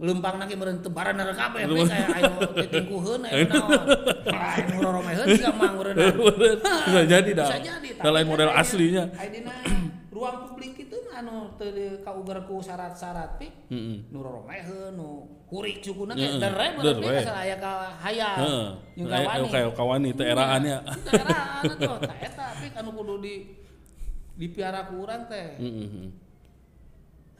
lempang 0.00 0.40
naki 0.40 0.56
meureun 0.56 0.80
tebaran 0.80 1.12
nara 1.12 1.36
kabeh 1.36 1.68
we 1.68 1.84
kayak 1.84 2.08
aya 2.16 2.32
tingkuheun 2.72 3.20
aya 3.20 3.44
naon. 3.44 3.80
Lain 4.24 4.64
ngororomeheun 4.72 5.26
juga 5.36 5.50
mang 5.52 5.72
meureun. 5.78 5.96
Bisa 6.64 7.02
jadi 7.04 7.30
dah 7.36 7.48
Bisa 7.52 7.58
jadi. 7.60 7.88
Dah 8.00 8.08
lain 8.08 8.26
model 8.26 8.48
aslinya 8.50 9.12
Aya 9.12 9.28
dina 9.28 9.52
ruang 10.08 10.48
publik 10.48 10.88
itu 10.88 10.96
anu 11.12 11.52
teu 11.60 12.00
kauger 12.00 12.48
ku 12.48 12.64
syarat-syarat. 12.64 13.44
Heeh. 13.68 14.08
nu 14.08 14.18
roromeheun 14.24 14.96
nu 14.96 15.08
kurik 15.44 15.84
sukuna 15.84 16.16
Heeh, 16.16 16.40
ge 16.40 16.48
der 16.48 16.52
meureun 16.56 16.96
we. 16.96 17.04
we 17.04 17.20
asal 17.20 17.36
aya 17.36 17.56
ka 17.60 17.72
hayal. 18.00 18.36
Heeh. 18.40 18.66
Kayak 19.04 19.28
kawani. 19.28 19.48
kayak 19.52 19.70
kawani 19.76 20.08
teh 20.16 20.26
eraannya. 20.32 20.78
Daerah 21.04 21.44
tuh, 21.76 21.96
tak 22.08 22.18
eta 22.24 22.46
pik 22.56 22.72
anu 22.80 22.90
kudu 22.96 23.14
di 23.20 23.34
dipiara 24.40 24.88
ku 24.88 25.04
urang 25.04 25.28
teh. 25.28 25.60
Heeh. 25.60 26.08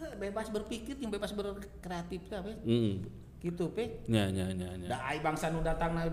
Heh, 0.00 0.12
Bebas 0.20 0.52
berpikir 0.52 1.00
yang 1.00 1.08
bebas 1.08 1.32
berkreatif 1.32 2.28
teh 2.28 2.40
pik. 2.44 2.58
Heeh. 2.68 2.92
Gitu 3.40 3.64
pik. 3.72 4.04
Nya 4.12 4.28
nya 4.28 4.52
nya 4.52 4.68
nya. 4.76 4.88
Da 4.92 5.08
ai 5.08 5.24
bangsa 5.24 5.48
nu 5.48 5.64
datang 5.64 5.96
na 5.96 6.04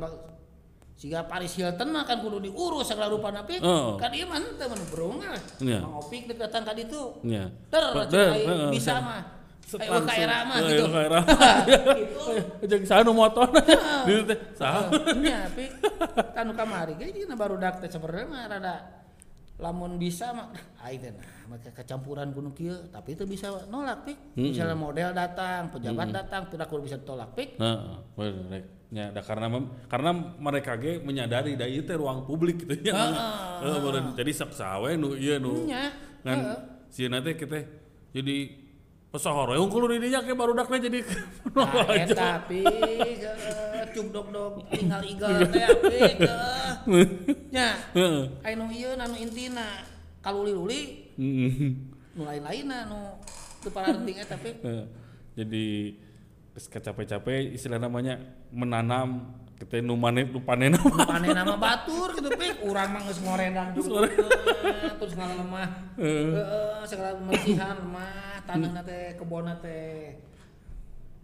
Siga 0.97 1.29
Paris 1.29 1.53
Hilton 1.53 1.93
mah 1.93 2.09
kan 2.09 2.25
kudu 2.25 2.41
diurus 2.41 2.89
segala 2.89 3.11
rupana 3.11 3.43
pik. 3.43 3.59
Heeh. 3.59 3.89
Kan 3.99 4.11
ieu 4.15 4.25
mah 4.25 4.39
teu 4.55 4.65
mun 4.71 4.81
berung 4.89 5.15
mah. 5.19 5.35
Iya. 5.59 5.83
Mang 5.83 5.99
Opik 5.99 6.31
datang. 6.33 6.63
Der, 6.65 6.81
Der, 7.69 7.83
cek 8.07 8.31
ai 8.31 8.43
heeh. 8.47 8.71
bisa 8.71 8.95
mah. 9.03 9.21
Ayo 9.67 9.99
ka 10.07 10.15
era 10.15 10.47
mah 10.47 10.57
Ayo 10.63 10.69
gitu. 10.71 10.83
ka 10.87 10.99
era. 11.03 11.19
Gitu. 11.99 12.21
Jeung 12.71 12.85
sanu 12.87 13.11
motor. 13.11 13.51
Ditu 14.07 14.23
teh 14.23 14.39
saha? 14.55 14.87
Nya 15.19 15.51
pik. 15.51 15.83
Kan 16.33 16.47
kamari 16.57 16.95
ge 16.95 17.11
dina 17.11 17.35
barudak 17.35 17.83
teh 17.83 17.91
sebenarnya 17.91 18.25
mah 18.31 18.43
rada 18.47 18.75
lamun 19.57 19.97
bisa 19.97 20.29
mah 20.37 20.53
nah 20.53 21.27
maka 21.49 21.73
kecampuran 21.73 22.29
kuno 22.29 22.53
kieu 22.53 22.77
tapi 22.93 23.17
itu 23.17 23.25
bisa 23.25 23.49
nolak 23.67 24.05
pik. 24.05 24.17
Misalnya 24.37 24.77
model 24.77 25.09
datang, 25.17 25.73
pejabat 25.73 26.13
datang, 26.13 26.45
tidak 26.51 26.69
kudu 26.69 26.85
bisa 26.85 26.97
tolak 27.01 27.33
pik. 27.33 27.57
Nah. 27.57 28.05
Ya, 28.87 29.11
da 29.11 29.19
karena 29.19 29.51
mem- 29.51 29.67
karena 29.91 30.15
mereka 30.15 30.79
ge 30.79 31.03
menyadari 31.03 31.59
da 31.59 31.67
ieu 31.67 31.83
teh 31.83 31.99
ruang 31.99 32.23
publik 32.23 32.63
gitu 32.63 32.87
ya. 32.87 32.95
Heeh, 32.95 33.83
meureun 33.83 34.15
jadi 34.15 34.31
sok 34.31 34.55
sawe 34.55 34.95
nu 34.95 35.11
ieu 35.19 35.43
nu. 35.43 35.67
Nya. 35.67 35.91
Ngan 36.23 36.39
sieuna 36.87 37.19
teh 37.19 37.35
kita 37.35 37.67
jadi 38.15 38.47
pesohor 39.11 39.51
we 39.51 39.59
unggul 39.59 39.91
di 39.91 40.07
dinya 40.07 40.23
ke 40.23 40.31
barudakna 40.31 40.79
jadi 40.79 41.03
Nah, 41.57 41.83
eta 41.91 42.47
pik 42.47 42.63
cuk 43.91 44.07
dog 44.13 44.27
dog 44.31 44.53
tinggal 44.71 45.03
igal 45.03 45.35
teh. 45.51 46.15
Nya. 47.51 47.67
Heeh. 47.97 48.21
Anu 48.43 48.65
ieu 48.71 48.95
anu 48.95 49.15
intina 49.15 49.83
kaluli-luli 50.23 51.07
Hmm. 51.17 51.73
nu 52.13 52.21
lain-lainna 52.23 52.85
nu 52.85 52.99
teu 53.59 53.69
paranting 53.69 54.17
eta 54.17 54.37
pik. 54.37 54.61
Heeh. 54.61 54.85
Jadi 55.35 55.65
geus 56.53 56.65
capek-capek 56.69 57.53
istilah 57.53 57.77
namanya 57.77 58.17
menanam 58.49 59.29
kita 59.57 59.81
nu 59.81 59.93
mane 59.93 60.25
nu 60.25 60.37
panenna 60.41 60.77
panen 60.81 61.33
nama 61.33 61.53
batur 61.53 62.13
gitu 62.13 62.29
pik 62.29 62.61
urang 62.61 62.93
mah 62.93 63.01
geus 63.05 63.21
ngorendan 63.21 63.73
dulu 63.73 64.05
terus 65.01 65.13
ngalemah 65.13 65.69
heeh 65.97 66.81
segala 66.85 67.17
pembersihan 67.17 67.77
lemah 67.81 68.41
tanahna 68.45 68.81
teh 68.81 69.17
kebonna 69.17 69.57
teh 69.57 70.17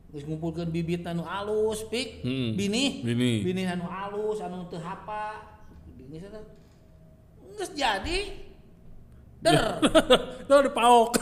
geus 0.10 0.26
ngumpulkeun 0.26 0.70
bibit 0.70 1.06
anu 1.06 1.26
alus 1.26 1.86
pik 1.90 2.22
Hmm. 2.26 2.54
bini 2.54 3.02
Bini. 3.06 3.42
bini 3.46 3.66
anu 3.66 3.86
alus 3.86 4.42
anu 4.42 4.66
teu 4.66 4.82
hapa 4.82 5.53
sana. 6.20 6.42
Geus 7.54 7.72
jadi. 7.74 8.20
Der. 9.44 9.60
Tuh 10.48 10.60
dipaok. 10.64 11.20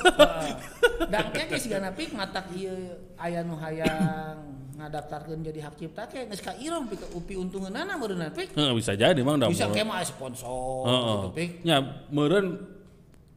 dan 1.10 1.34
keke 1.34 1.58
sigana 1.58 1.90
pik 1.90 2.14
matak 2.14 2.54
ieu 2.54 2.74
aya 3.18 3.42
nu 3.42 3.58
hayang 3.58 4.38
ngadaftarkeun 4.78 5.42
jadi 5.42 5.66
hak 5.66 5.76
cipta 5.78 6.06
ke 6.06 6.30
geus 6.30 6.42
ka 6.42 6.54
irong 6.56 6.86
pik. 6.86 7.02
Upi 7.14 7.34
untungeunana 7.36 7.98
meureunna 7.98 8.30
pik. 8.30 8.54
Heeh, 8.54 8.74
bisa 8.74 8.94
jadi 8.94 9.18
mang 9.22 9.38
da 9.38 9.50
bisa 9.50 9.66
mau- 9.66 9.74
kayak 9.74 9.88
mah 9.88 10.02
sponsor 10.02 10.86
gitu 10.86 11.30
pik. 11.34 11.50
Ya, 11.66 11.78
meureun 12.10 12.62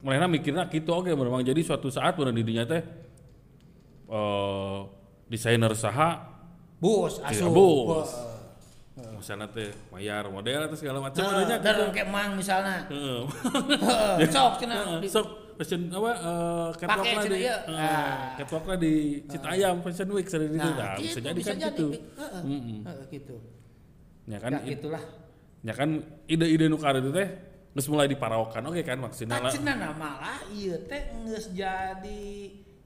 mereka 0.04 0.28
mikirnya 0.28 0.68
gitu 0.68 0.92
oke 0.92 1.08
memang 1.08 1.40
jadi 1.40 1.60
suatu 1.64 1.88
saat 1.88 2.12
meureun 2.14 2.36
di 2.36 2.44
dinya 2.44 2.68
teh 2.68 2.84
eh 4.04 4.78
desainer 5.26 5.72
saha 5.72 6.34
Iya, 6.84 7.24
asuh 7.24 7.48
bus. 7.48 8.12
Misalnya 9.24 9.48
teh 9.48 9.72
mayar 9.88 10.28
model 10.28 10.60
atau 10.68 10.76
segala 10.76 11.00
macam. 11.00 11.24
Adanya 11.24 11.56
dan 11.64 11.88
kayak 11.96 12.08
mang 12.12 12.36
misalnya. 12.36 12.84
Heeh. 12.92 13.24
Sok 14.28 14.60
cenah 14.60 15.00
sok 15.08 15.28
fashion 15.56 15.86
apa 15.88 16.10
eh 16.12 16.68
catwalk 16.76 17.06
lah 17.14 17.24
di 17.24 17.40
eh, 17.46 17.58
Ah. 17.72 18.34
catwalk 18.36 18.64
lah 18.68 18.76
di 18.76 18.94
Citayam 19.24 19.76
Fashion 19.80 20.08
Week 20.12 20.26
sering 20.28 20.50
itu 20.52 20.60
nah 20.60 20.74
nah, 20.74 20.94
gitu, 20.98 21.08
bisa 21.08 21.18
jadi. 21.22 21.40
kan 21.40 21.56
gitu. 21.72 21.86
Heeh, 22.20 22.42
heeh, 22.84 22.98
gitu. 23.14 23.36
Ya 24.28 24.38
kan 24.42 24.50
ya 24.52 24.60
gitulah. 24.76 25.02
ya 25.64 25.72
kan 25.72 25.88
ide-ide 26.28 26.68
nu 26.68 26.76
itu 26.76 27.10
teh 27.14 27.28
geus 27.74 27.88
mulai 27.88 28.06
diparaokan 28.10 28.60
oke 28.66 28.82
kan 28.84 28.98
maksudnya 29.00 29.40
lah. 29.40 29.48
Kacena 29.48 29.94
malah 29.96 30.42
ieu 30.52 30.76
teh 30.84 31.02
geus 31.24 31.48
jadi 31.54 32.26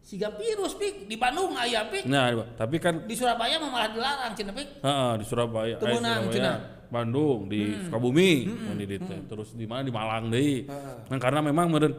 siga 0.01 0.33
virus 0.35 0.73
pik 0.75 1.05
di 1.05 1.17
Bandung 1.17 1.53
aya 1.53 1.85
pik. 1.87 2.09
Nah 2.09 2.33
tapi 2.57 2.81
kan 2.81 3.05
di 3.05 3.15
Surabaya 3.15 3.61
malah 3.61 3.93
dilarang 3.93 4.33
cenah 4.33 4.55
pik. 4.57 4.69
Heeh, 4.81 5.13
di 5.21 5.25
Surabaya, 5.25 5.75
eh, 5.77 5.81
Surabaya, 5.81 6.33
cenah. 6.33 6.59
Bandung, 6.89 7.53
di 7.53 7.77
Sukabumi, 7.85 8.49
mun 8.49 8.81
di 8.81 8.89
ditu. 8.89 9.13
terus 9.29 9.53
di 9.53 9.69
mana 9.69 9.85
di 9.85 9.93
Malang 9.93 10.33
deui. 10.33 10.65
Nah, 10.65 11.19
karena 11.21 11.45
memang 11.45 11.69
meureun 11.69 11.93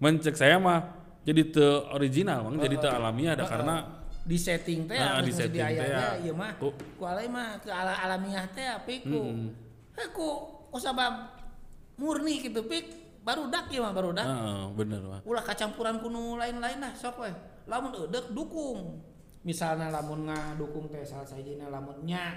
mencek 0.00 0.32
saya 0.32 0.56
mah 0.56 0.80
jadi 1.20 1.52
teu 1.52 1.84
original, 1.92 2.48
mang 2.48 2.56
jadi 2.56 2.80
teu 2.80 2.88
alamiah 2.88 3.36
ada 3.36 3.44
karena 3.44 4.00
di 4.24 4.40
setting 4.40 4.88
teh 4.88 4.96
Nah, 4.96 5.20
di 5.20 5.28
setting 5.28 5.60
teh, 5.60 5.88
ya. 5.92 6.16
ieu 6.24 6.32
mah. 6.32 6.56
Ku- 6.56 6.72
ku 6.72 7.04
alay 7.04 7.28
mah 7.28 7.60
ke 7.60 7.68
ala 7.68 7.92
alamiah 8.00 8.48
teh 8.48 8.64
pik 8.88 9.04
ku 9.04 9.20
heh 9.92 10.08
ku 10.16 10.28
ku 10.72 10.78
sabab 10.80 11.36
murni 12.00 12.40
gitu 12.40 12.64
pik 12.64 12.99
barudak 13.20 13.68
ieu 13.68 13.84
mah 13.84 13.92
barudak 13.92 14.24
heeh, 14.24 14.62
bener 14.74 15.02
mah. 15.04 15.20
ulah 15.28 15.44
kacampuran 15.44 16.00
kuno 16.00 16.40
lain-lain 16.40 16.80
lah 16.80 16.92
sok 16.96 17.20
we. 17.24 17.30
Lamun 17.68 17.92
eudek 17.92 18.32
dukung. 18.32 19.04
Misalnya 19.40 19.88
lamun 19.92 20.28
ngadukung 20.28 20.88
teh 20.92 21.04
salah 21.04 21.24
sajina 21.24 21.68
lamun 21.68 22.04
nya 22.04 22.36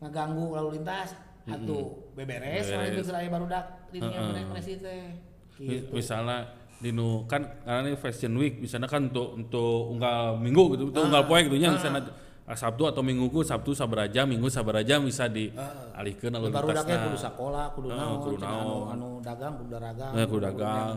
ngaganggu 0.00 0.52
lalu 0.56 0.80
lintas 0.80 1.16
atuh 1.48 2.12
beberes 2.12 2.66
Beberes. 2.68 2.76
lain 2.76 2.92
geus 3.00 3.10
aya 3.14 3.28
barudak 3.32 3.64
di 3.92 3.98
meneh 4.00 4.44
si 4.60 4.76
teh. 4.80 5.16
Gitu. 5.56 5.88
Misalnya 5.92 6.44
dinu 6.76 7.24
kan 7.24 7.40
karena 7.64 7.88
ini 7.88 7.96
fashion 7.96 8.36
week 8.36 8.60
misalnya 8.60 8.84
kan 8.84 9.08
untuk 9.08 9.32
untuk 9.32 9.96
unggal 9.96 10.36
minggu 10.36 10.76
gitu 10.76 10.92
untuk 10.92 11.08
unggal 11.08 11.24
poe 11.24 11.40
gitu 11.40 11.56
nya 11.56 11.72
misalnya 11.72 12.04
ah, 12.04 12.12
Sabtu 12.46 12.86
atau 12.86 13.02
Minggu 13.02 13.26
ku 13.26 13.42
Sabtu 13.42 13.74
sabaraja 13.74 14.22
Minggu 14.22 14.46
sabaraja 14.46 15.02
bisa 15.02 15.26
dialihkeun 15.26 16.30
lalu 16.30 16.54
barudaknya 16.54 17.10
kudu 17.10 17.18
sekolah 17.18 17.74
kudu 17.74 17.90
Heeh, 17.90 17.98
naon 17.98 18.16
kudu 18.22 18.36
anu 18.38 18.46
naon. 18.46 18.86
anu 18.94 19.08
dagang 19.18 19.52
kudu 19.58 19.74
dagang. 19.74 20.12
Ya, 20.14 20.24
kudu 20.30 20.40
dagang. 20.46 20.94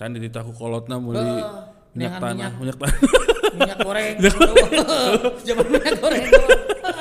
Can 0.00 0.16
di 0.16 0.30
tahu 0.32 0.50
kolotna 0.56 0.96
Heeh. 0.96 1.44
minyak 1.92 2.16
tanah, 2.16 2.32
minyak. 2.32 2.52
minyak 2.56 2.76
tanah. 2.80 2.98
minyak 3.58 3.78
goreng. 3.84 4.14
Zaman 5.44 5.66
minyak 5.76 5.96
goreng. 6.00 6.24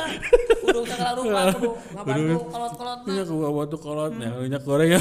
Kudu 0.68 0.84
segala 0.84 1.12
rupa 1.16 1.42
kudu 1.48 1.70
ngabantu 1.96 2.38
kolot-kolotna. 2.52 3.08
Minyak 3.08 3.26
gua 3.32 3.64
tuh 3.72 3.80
kolot 3.80 4.12
ya 4.20 4.30
minyak 4.36 4.64
goreng. 4.68 4.90
Ya 4.92 5.00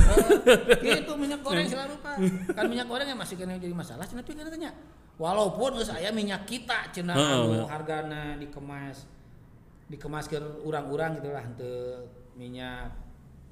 gitu 1.03 1.13
minyak 1.19 1.41
goreng 1.43 1.67
segala 1.67 1.87
rupa 1.91 2.11
kan 2.55 2.65
minyak 2.71 2.87
goreng 2.87 3.07
yang 3.11 3.19
masih 3.19 3.35
kena 3.35 3.59
jadi 3.59 3.75
masalah 3.75 4.07
cenah 4.07 4.23
tapi 4.23 4.39
tanya 4.47 4.71
walaupun 5.17 5.77
geus 5.77 5.89
aya 5.89 6.09
minyak 6.11 6.45
kita 6.45 6.89
cenah 6.91 7.13
Heeh, 7.13 7.35
anu 7.35 7.49
bener. 7.51 7.67
hargana 7.69 8.23
dikemas 8.37 9.09
dikemas 9.87 10.27
ke 10.27 10.37
urang-urang 10.61 11.17
gitu 11.17 11.31
lah 11.31 11.43
untuk 11.43 12.05
minyak 12.35 12.93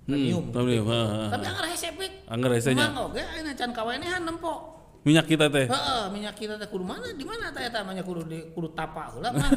premium 0.04 0.44
Hmm, 0.44 0.52
premium, 0.52 0.85
heeh. 0.85 1.28
tapi 1.30 1.44
anggar 1.47 1.66
hese 1.66 1.88
pik 1.94 2.12
Anggar 2.26 2.50
hese 2.52 2.71
nya. 2.73 2.85
Emang 2.85 3.09
oge 3.09 3.23
ayeuna 3.23 3.52
can 3.52 3.71
kawenehan 3.71 4.23
nempo 4.23 4.54
minyak 5.00 5.25
kita 5.25 5.49
teh 5.49 5.64
Heeh, 5.64 6.02
minyak 6.11 6.35
kita 6.35 6.56
teh 6.56 6.64
kudu 6.66 6.85
mana? 6.85 7.09
Di 7.09 7.25
mana 7.25 7.49
teh 7.49 7.64
eta 7.64 7.80
minyak 7.80 8.04
kudu 8.04 8.25
di 8.25 8.52
kudu 8.52 8.68
tapa 8.73 9.09
heula 9.11 9.33
mah. 9.33 9.49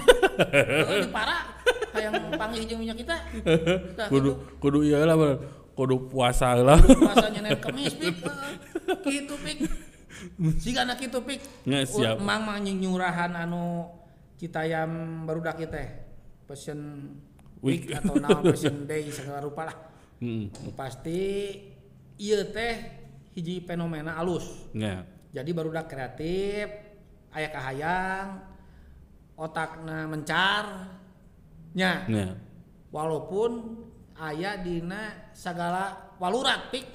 Di 1.04 1.10
para 1.12 1.38
hayang 1.92 2.14
panggih 2.32 2.64
jeung 2.64 2.80
minyak 2.80 2.96
kita. 2.98 3.16
Tah, 3.96 4.08
kudu 4.12 4.36
kudu 4.60 4.84
iya 4.84 5.04
lah 5.04 5.16
kudu 5.74 6.08
puasa 6.08 6.56
lah 6.56 6.80
puasanya 6.80 7.44
nen 7.44 7.60
kemis 7.60 7.92
pik. 7.96 8.16
Heeh. 8.24 8.54
Kitu 9.04 9.36
pik. 10.18 10.58
Sigana 10.62 10.94
kitu 10.98 11.20
pik. 11.22 11.42
Nggak, 11.66 11.84
siap. 11.86 12.16
Mang 12.22 12.46
mah 12.48 12.58
nyurahan 12.62 13.32
anu 13.38 13.88
Citayam 14.38 15.26
barudak 15.26 15.58
ieu 15.58 15.70
teh. 15.70 15.88
Fashion 16.46 17.10
week 17.66 17.90
Week. 17.90 17.98
atau 17.98 18.22
naon 18.22 18.46
fashion 18.54 18.86
day 18.86 19.10
segala 19.10 19.42
rupa 19.42 19.74
lah. 19.74 19.78
Pasti 20.78 21.22
ieu 22.22 22.42
teh 22.54 22.74
hiji 23.38 23.62
fenomena 23.66 24.18
alus. 24.18 24.70
ya 24.74 25.06
jadi 25.30 25.50
barudak 25.54 25.86
kreatif 25.86 26.66
aya 27.30 27.50
kahayang 27.54 28.28
otakna 29.38 30.10
mencar 30.10 30.66
nya 31.78 32.10
ya 32.10 32.34
walaupun 32.90 33.78
aya 34.18 34.58
dina 34.58 35.30
segala 35.38 36.16
walurat 36.18 36.74
pik 36.74 36.90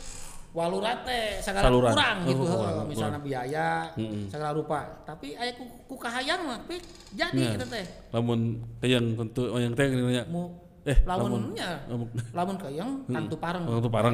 walurat 0.52 1.00
teh 1.02 1.40
segala 1.40 1.64
Saluran. 1.64 1.92
kurang 1.92 2.16
gitu 2.22 2.36
Oh, 2.38 2.46
heuh. 2.46 2.60
kurang, 2.60 2.84
misalnya 2.84 3.18
biaya 3.18 3.68
Mm-mm. 3.96 4.28
segala 4.28 4.52
rupa 4.52 4.84
tapi 5.02 5.32
aya 5.32 5.56
ku, 5.56 5.64
ku 5.86 5.96
kahayang 5.96 6.44
mah 6.44 6.60
pik 6.68 6.82
jadi 7.10 7.32
Ya. 7.34 7.50
kita 7.56 7.66
teh 7.66 7.84
lamun 8.12 8.60
yang 8.80 9.16
tentu 9.16 9.48
oh, 9.48 9.56
yang 9.56 9.72
teh 9.72 9.88
mu 10.28 10.52
eh 10.82 10.98
lamun 11.02 11.56
nya 11.56 11.80
lamun 11.88 12.04
lamun 12.36 12.56
kayang 12.58 12.90
Hmm. 13.08 13.14
tantu 13.16 13.36
pareng 13.36 13.64
Tantu 13.64 13.88
pareng, 13.88 14.12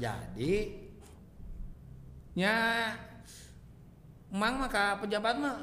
jadi 0.00 0.52
nya 2.34 2.54
mang 4.32 4.58
maka 4.58 4.98
pejabat 4.98 5.36
mah 5.38 5.54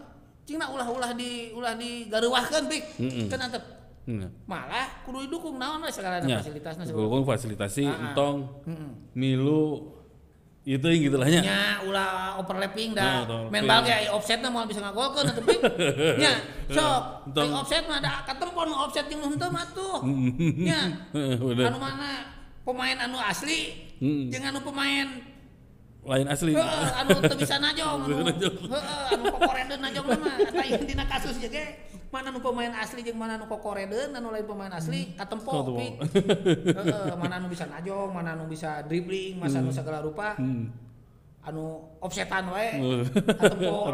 cina 0.45 0.69
ulah-ulah 0.69 1.11
di 1.11 1.51
ulah 1.51 1.75
digareuwahkeun 1.75 2.65
pik 2.69 2.83
Mm-mm. 3.01 3.25
kan 3.27 3.41
antep 3.49 3.63
ya 4.01 4.27
malah 4.45 5.01
kudu 5.01 5.25
didukung 5.25 5.57
naon 5.57 5.81
segala 5.87 6.21
ya 6.21 6.39
fasilitasna 6.39 6.83
Gulung 6.89 7.21
fasilitasi 7.23 7.85
Ah, 7.85 7.91
ah. 7.91 8.03
entong 8.09 8.37
Heeh. 8.65 8.89
milu 9.13 9.97
itu 10.61 10.85
yang 10.85 11.01
gitu 11.09 11.17
lah 11.17 11.25
nya. 11.25 11.41
Nya 11.41 11.61
ulah 11.89 12.37
overlapping 12.37 12.93
Nah, 12.93 13.25
dah 13.25 13.25
overlapping. 13.25 13.49
main 13.49 13.63
bal 13.65 13.79
ge 13.81 13.93
aya 13.97 14.09
offsetna 14.13 14.47
moal 14.53 14.69
bisa 14.69 14.77
ngagolkeun 14.85 15.25
atuh 15.33 15.41
pik 15.41 15.59
nya 16.21 16.33
sok. 16.69 17.01
Entong. 17.33 17.45
di 17.45 17.47
offset 17.57 17.83
mah 17.89 17.97
da 17.97 18.21
katempon 18.29 18.69
offset 18.69 19.09
jeung 19.09 19.25
nu 19.25 19.33
henteu 19.33 19.49
mah 19.49 19.65
tuh. 19.73 20.05
Nya 20.69 21.09
anu 21.65 21.79
mana? 21.81 22.29
Pemain 22.61 22.97
anu 23.09 23.17
asli. 23.17 23.89
Jeung 24.01 24.45
anu 24.45 24.61
pemain 24.61 25.30
lain 26.01 26.25
asli 26.25 26.58
Heeh, 26.58 26.89
anu 26.98 27.13
teu 27.22 27.38
bisa 27.38 27.62
najong 27.62 28.01
anu. 28.10 28.25
Heeh, 28.25 29.01
anu 29.13 29.24
kokoredeun 29.38 29.81
najong 29.86 30.05
mah 30.10 30.36
eta 30.41 30.63
intina 30.65 31.05
kasus 31.05 31.38
ge 31.38 31.50
ge. 31.50 31.65
Mana 32.10 32.34
anu 32.34 32.41
pemain 32.41 32.74
asli 32.74 33.05
jeung 33.05 33.22
mana 33.22 33.38
anu 33.38 33.46
kokoredeun 33.46 34.10
anu 34.10 34.34
lain 34.34 34.43
pemain 34.43 34.74
asli 34.74 35.14
katempo 35.14 35.51
Katempo. 35.61 35.77
pi. 35.77 35.87
Heeh, 36.74 37.14
mana 37.22 37.37
anu 37.37 37.48
bisa 37.48 37.70
najong, 37.70 38.09
mana 38.09 38.33
anu 38.33 38.50
bisa 38.50 38.81
dribbling, 38.83 39.37
masa 39.37 39.61
anu 39.61 39.70
segala 39.70 40.01
rupa. 40.01 40.33
Hmm. 40.42 40.74
Anu 41.42 41.85
offsetan 42.01 42.50
wae. 42.50 42.81
Hmm. 42.81 43.01
Katempo. 43.37 43.94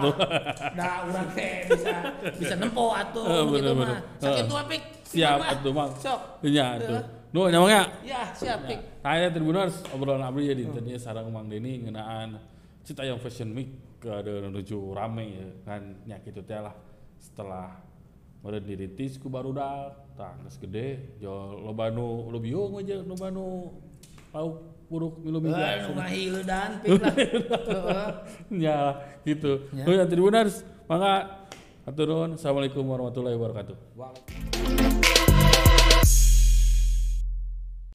Da 0.79 1.03
urang 1.11 1.27
teh 1.35 1.67
bisa 1.67 1.93
bisa 2.39 2.55
nempo 2.55 2.95
atuh 2.95 3.27
gitu 3.51 3.71
mah. 3.75 3.99
Sakitu 4.23 4.55
apik. 4.55 4.81
siap 5.07 5.39
atuh 5.39 5.71
mang 5.71 5.91
Sok. 5.95 6.19
nya 6.43 6.75
atuh 6.75 6.99
Heeh. 7.37 7.45
nu 7.45 7.53
nyamangnya 7.53 7.83
Ya, 8.01 8.21
siap 8.33 8.65
pik. 8.65 8.79
Saya 8.99 9.29
Tribuners 9.29 9.75
obrolan 9.89 10.21
abdi 10.21 10.49
ya 10.49 10.53
di 10.53 10.65
tadi 10.65 10.97
sarang 10.97 11.29
Mang 11.29 11.45
Deni 11.45 11.85
ngeunaan 11.85 12.41
Cita 12.81 13.03
yang 13.03 13.17
Fashion 13.17 13.53
Week 13.53 13.69
ke 13.97 14.09
ada 14.09 14.29
menuju 14.43 14.93
rame 14.93 15.25
ya 15.27 15.45
kan 15.63 15.81
nya 16.03 16.17
kitu 16.19 16.41
teh 16.41 16.57
lah 16.57 16.73
setelah 17.17 17.81
meureun 18.39 18.61
dirintis 18.61 19.17
ku 19.17 19.27
barudak 19.27 19.97
tah 20.13 20.37
geus 20.39 20.55
gede 20.55 21.17
jual 21.17 21.65
loba 21.65 21.89
nu 21.89 22.29
lu 22.29 22.37
biung 22.37 22.77
aja 22.77 23.01
loba 23.01 23.27
nu 23.27 23.73
lauk 24.29 24.55
buruk 24.87 25.17
milu 25.19 25.41
milu 25.41 25.51
Wah, 25.51 25.73
nu 25.81 25.91
ngahileudan 25.97 26.69
pik 26.79 26.89
lah. 27.01 27.13
Ya 28.69 28.77
gitu 29.25 29.65
Ya. 29.73 29.83
oh 29.83 29.93
ya 29.93 30.05
Tribuners 30.05 30.61
mangga 30.85 31.43
atur 31.83 32.05
nuhun 32.07 32.31
assalamualaikum 32.37 32.85
warahmatullahi 32.85 33.33
wabarakatuh 33.35 33.75
Waalaikumsalam. 33.97 34.76